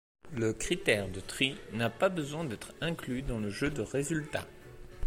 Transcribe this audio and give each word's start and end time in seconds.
Le 0.33 0.51
critère 0.53 1.09
de 1.09 1.19
tri 1.19 1.55
n'a 1.73 1.91
pas 1.91 2.09
besoin 2.09 2.43
d'être 2.43 2.73
inclus 2.81 3.21
dans 3.21 3.37
le 3.39 3.51
jeu 3.51 3.69
de 3.69 3.83
résultats. 3.83 4.47